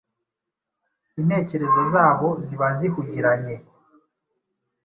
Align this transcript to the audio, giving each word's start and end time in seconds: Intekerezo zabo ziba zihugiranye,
Intekerezo 1.19 1.81
zabo 1.93 2.27
ziba 2.45 2.67
zihugiranye, 2.77 3.55